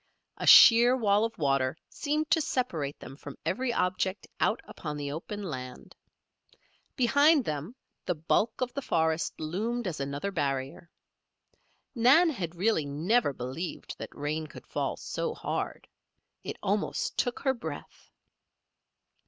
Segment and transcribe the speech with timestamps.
[0.37, 5.11] A sheer wall of water seemed to separate them from every object out upon the
[5.11, 5.95] open land.
[6.95, 7.75] Behind them
[8.07, 10.89] the bulk of the forest loomed as another barrier.
[11.93, 15.87] Nan had really never believed that rain could fall so hard.
[16.43, 18.09] It almost took her breath.